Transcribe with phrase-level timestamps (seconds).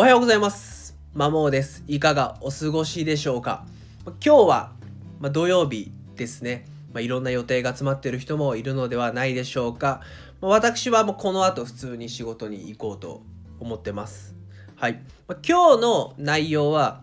[0.00, 0.96] おはようございます。
[1.12, 1.84] まもです。
[1.86, 3.66] いかがお過ごしでしょうか？
[4.04, 4.72] 今日は、
[5.18, 6.64] まあ、土曜日ですね。
[6.94, 10.00] まあ、いろんな予定が詰まっている人もいるのではないでしょうか。
[10.40, 13.20] まあ、私はもうこの後普通に仕事に行こうと
[13.58, 14.34] 思ってます。
[14.74, 15.02] はい。
[15.28, 17.02] ま、今日の内容は、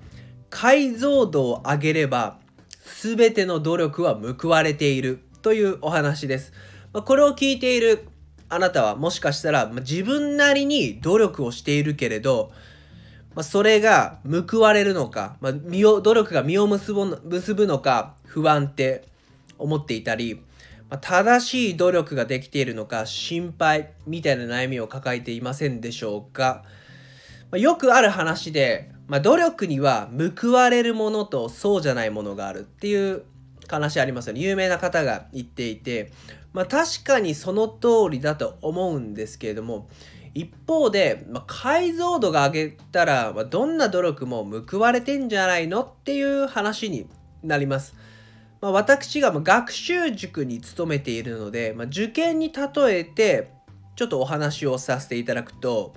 [0.50, 2.40] 解像度を上げれば
[3.04, 6.52] 全ての努力は報われているというお話です。
[6.94, 8.08] ま、これを聞いている
[8.50, 12.52] あなたはもしかしたら、ま、自分なりに努力をしているけれど、
[13.38, 14.18] まあ、それが
[14.50, 19.08] 報われるのか、まあ、身を努力が実を結ぶ結ぶのか不安って
[19.60, 20.42] 思っていたり、
[20.90, 26.64] まあ、正しい努力ができているのか心配みたいな悩みを抱えていませんでしょうか、
[27.52, 30.10] まあ、よくある話で、まあ、努力には
[30.42, 33.22] 報われるものとそうじゃないものがあるっていう
[33.68, 34.40] 話ありますよね。
[34.40, 36.12] 有名な方が言っていて
[36.54, 39.90] まあ確かにその通りだと思うんですけれども
[40.38, 47.08] 一方で、まあ、解像度が上げたら、まあ、どんな努力も報われてんじゃないのっていう話に
[47.42, 47.96] なります。
[48.62, 53.52] まあ、私が学習塾に勤めているので、まあ、受験に例えて
[53.96, 55.94] ちょっとお話をさせていただくと、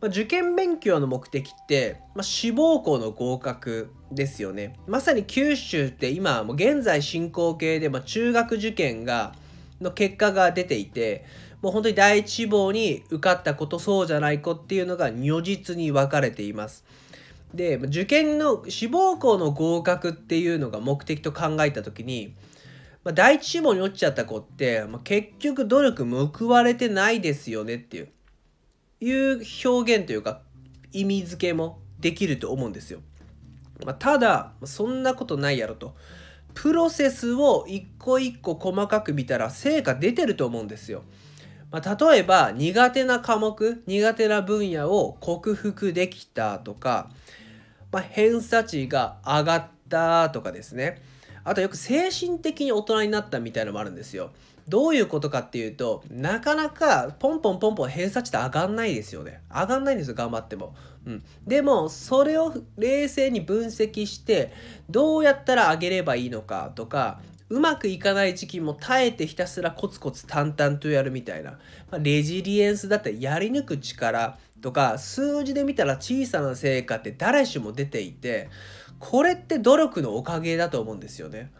[0.00, 4.78] まあ、受験勉強の目的って、まあ、志望校の合格ですよね。
[4.86, 9.34] まさに九州って今もう現在進行形で、まあ、中学受験が
[9.80, 11.24] の結果が出ていて
[11.62, 16.84] もう本当に第一志望に受かったことそうじゃない子っていうのが如実に分かれています。
[17.54, 22.34] で受験の志望校の合格っていうのが目的と考えた時に、
[23.02, 28.08] まあ、第一志望に落ちちゃった子って、まあ、結局努力報われてないですよねっていう
[29.00, 30.42] いう表現というか
[30.92, 33.00] 意味付けもできると思うんですよ。
[33.84, 35.96] まあ、ただそんなことないやろと。
[36.54, 41.02] プロセスを一個一個細かく見たら成果出てると思うんですよ。
[41.70, 47.10] まあ、例えば苦手な科目苦手な分野を克服できたとか、
[47.92, 51.00] まあ、偏差値が上がったとかですね
[51.44, 54.30] あとよく精神的に大人になったみたいのもあるんですよ。
[54.70, 59.42] どういうことかっていうとなかなかポンポンポンポン偏差値って上がんないですよね。
[59.50, 64.52] 上がんないんですよ頑張っても、うん、でもそれを冷静に分析して
[64.88, 71.58] どうやったら上げればいいのかとかうまくいかない時期も耐えてひたすらコツコツ淡々とやるみたいな、
[71.90, 78.48] まあ、レジリエンスだったりやり抜く力とか数字で見たら小さな成果って誰しも出ていて
[79.00, 81.50] これって努力のおかげだと思うんですよね。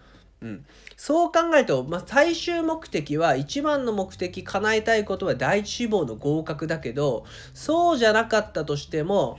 [0.43, 0.65] うん、
[0.97, 9.39] そう考えると、まあ、最終目的は一番の目的叶えたいことは第一志望の合格だけどそうじゃなかったとしても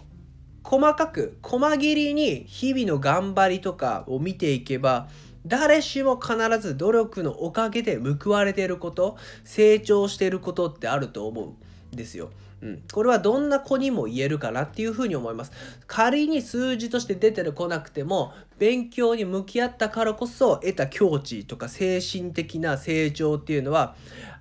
[0.63, 5.07] 細かく細切りに日々の頑張りとかを見ていけば
[5.45, 12.29] 誰しも必ず努力のおかげで報われていること成長していることってあると思うんですよ。
[12.61, 15.51] うん、これはどんな子にも言えるかなっていうふうに思います。
[15.87, 23.95] 仮に数字として出てこなくても勉強に向き合ったからこそ得た境地とか精神的な成長っていうのは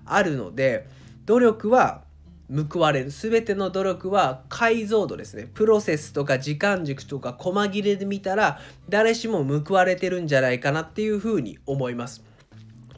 [0.05, 0.87] あるので
[1.25, 2.03] 努力は
[2.51, 3.09] 報われる。
[3.09, 5.49] 全ての努力は解像度ですね。
[5.53, 8.59] プロセスとか時間軸とか細切れで見たら
[8.89, 12.23] 誰しも報われてるんじゃないかなっていうふうに思います。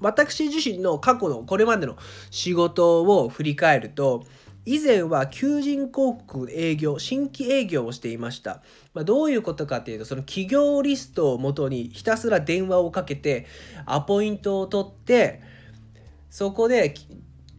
[0.02, 1.96] 私自身の過去のこれまでの
[2.30, 4.26] 仕事を振り返ると
[4.66, 8.62] 以前は求人広告営業新規営業をしていました、
[8.94, 13.46] まあ、どういうことかというとその企業リストをもとにひたすら電話をかけて
[13.86, 15.42] アポイントを取って
[16.30, 16.94] そこで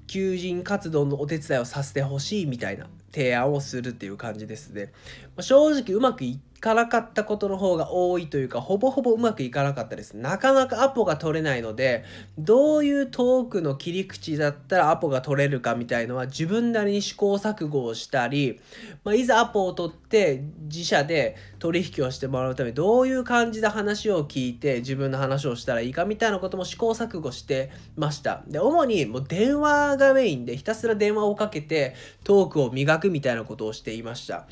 [0.06, 4.92] 求人活動のお手伝いをさせてほしいみたいな提案をするっていう感じですね。
[5.36, 10.16] まあ、正直うまくいかなかったことの方が多いというかほぼほぼうまくいかなかったです。
[10.16, 12.04] なかなかアポが取れないので
[12.38, 18.60] どういうトークの切り口だったらアポが取れるかみたいのは自分なりに試行錯誤をしたり、
[19.04, 28.42] まあ、いざアポを取って自社で取引をしてもらうためにどういう感じで話を聞いて自分の話をしたらいいかみたいなことも試行錯誤してました。
[28.48, 31.94] で主にもう電話がメインでひたすら電話をかけて
[32.24, 34.46] トークを磨くみたいなことをしていました。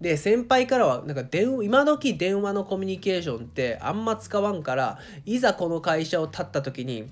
[0.00, 7.08] で先輩からはなんか電今時電話のコミュニケーションってあんま使わんからいざこの会社を立った時に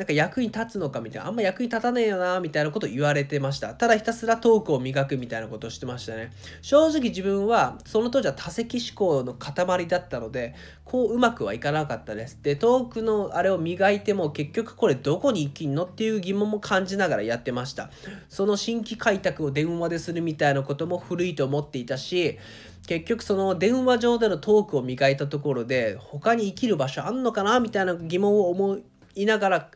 [0.00, 3.74] なんか役に立つのかみたいなあんま役に立たねえよなみたいなこと言われてました。
[3.74, 6.32] ただひたすらトークを磨くみたいなことをしてましたね。
[6.62, 10.54] 正直自分はその当時は多席思考の塊だったので
[10.86, 12.38] こううまくはいかなかったです。
[12.40, 17.90] でトークのあれを磨いても結局これどこに生きんのっていう疑問も感じながらやってました。
[18.30, 22.38] その新規開拓を電話でするみたいなことも古いと思っていたし
[22.86, 28.78] 結局その電話上でのトークを磨いたところで他に生きる場所あんのかなみたいな疑問を思
[29.14, 29.70] いながら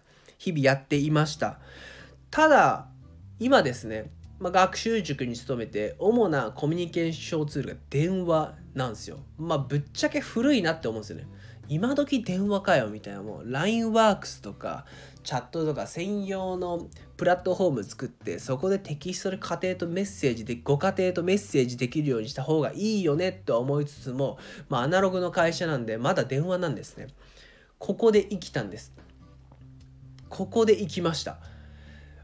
[0.44, 1.58] 日々やっていました
[2.30, 2.88] ただ
[3.38, 4.10] 今ですね
[4.40, 9.20] まあ、学習塾に勤めて主なコミュニケーションツールが電話なんですよ。
[9.38, 11.26] まあぶっちゃけ古いなって思うんですよね。
[11.68, 14.84] 今時電話かよみたいなもう LINEWORKS とか
[15.22, 24.36] チャットとか専用のプラットフォーム作ってそこでテキストで家庭とメッセージでご家庭とメッセージできるようにした方がいいよねと思いつつも、
[24.68, 27.06] まあ、アナログの会社なんでまだ電話なんですね。
[27.78, 28.92] ここで生きたんです。
[30.28, 31.38] ここで生きました。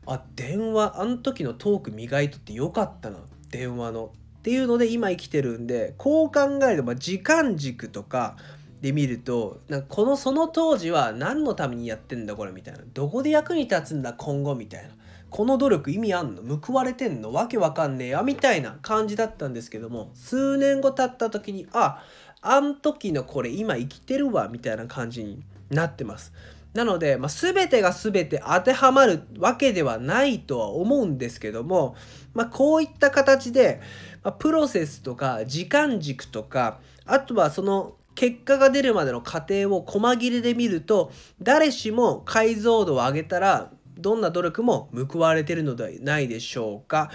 [0.06, 3.18] あ電話あの時のトーク磨いとってよかったな。
[3.50, 4.12] 電話の。
[4.38, 8.36] っていうので今生きてるんでこう考えれば時間軸とか
[8.80, 12.80] で見るとなんかこのその当時は何のためにやってんだこれみたいな。
[12.94, 14.88] どこで役に立つんだ今後みたいな。
[15.28, 16.56] この努力意味あんの？
[16.56, 17.32] 報われてんの？
[17.32, 18.22] わけわかんねえや。
[18.22, 22.02] みたいな感じだったんですけども数年後経った時にあ
[22.40, 26.32] あん時のこれ今生きてるわみたいな感じになってます。
[26.72, 31.96] なので、まあ、全てが全て当てはまるわけではないとは思うんですけども、
[32.32, 33.80] まあ、こういった形で、
[34.22, 47.10] まあ、プロセスとか時間軸とかあとはその結果が出るまでの過程を細切れで見ると誰しも解像度を上げたらどんな努力も報われてるのではないでしょうか。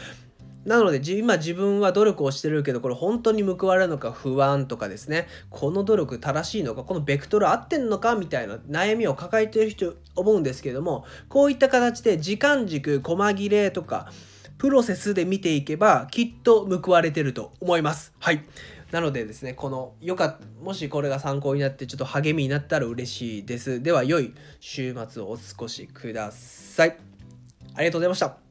[0.65, 14.11] なので今自分は努力をしてるけどこれ本当に報われるのか不安とかですねこの努力正しいのかこのベクトル合ってんのかみたいな悩みを抱えてる人思うんですけどもこういった形で時間軸細切れとか
[14.57, 18.13] プロセスで見ていけばきっと報われてると思います。
[18.19, 18.43] はい。
[18.91, 23.83] なのでですね、この、よかっもしこれが参考になってちょっと励みになったら嬉しいです。
[23.83, 26.97] では、良い週末をお過ごしください。
[27.75, 28.44] ありがとうございました。